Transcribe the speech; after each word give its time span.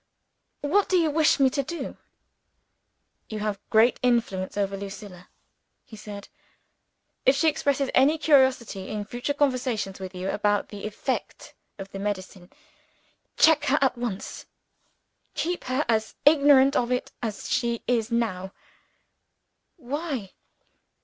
What 0.61 0.89
do 0.89 0.97
you 0.97 1.11
wish 1.11 1.39
me 1.39 1.51
to 1.51 1.61
do?" 1.61 1.95
"You 3.29 3.37
have 3.37 3.59
great 3.69 3.99
influence 4.01 4.57
over 4.57 4.75
Lucilla," 4.75 5.27
he 5.85 5.95
said. 5.95 6.27
"If 7.23 7.35
she 7.35 7.47
expresses 7.47 7.91
any 7.93 8.17
curiosity, 8.17 8.89
in 8.89 9.05
future 9.05 9.35
conversations 9.35 9.99
with 9.99 10.15
you, 10.15 10.31
about 10.31 10.69
the 10.69 10.87
effect 10.87 11.53
of 11.77 11.91
the 11.91 11.99
medicine, 11.99 12.49
check 13.37 13.65
her 13.65 13.77
at 13.79 13.95
once. 13.95 14.47
Keep 15.35 15.65
her 15.65 15.85
as 15.87 16.15
ignorant 16.25 16.75
of 16.75 16.91
it 16.91 17.11
as 17.21 17.47
she 17.47 17.83
is 17.85 18.11
now!" 18.11 18.53
"Why?" 19.75 20.31